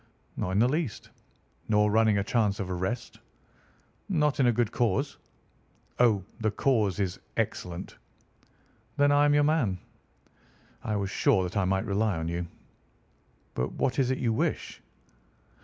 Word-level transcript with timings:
"Not 0.35 0.49
in 0.49 0.57
the 0.57 0.67
least." 0.67 1.11
"Nor 1.69 1.91
running 1.91 2.17
a 2.17 2.23
chance 2.23 2.59
of 2.59 2.71
arrest?" 2.71 3.19
"Not 4.09 4.39
in 4.39 4.47
a 4.47 4.51
good 4.51 4.71
cause." 4.71 5.17
"Oh, 5.99 6.23
the 6.39 6.49
cause 6.49 6.99
is 6.99 7.19
excellent!" 7.37 7.97
"Then 8.97 9.11
I 9.11 9.25
am 9.25 9.35
your 9.35 9.43
man." 9.43 9.77
"I 10.83 10.95
was 10.95 11.11
sure 11.11 11.43
that 11.43 11.55
I 11.55 11.65
might 11.65 11.85
rely 11.85 12.17
on 12.17 12.27
you." 12.29 12.47
"But 13.53 13.73
what 13.73 13.99
is 13.99 14.09
it 14.09 14.17
you 14.17 14.33
wish?" 14.33 14.81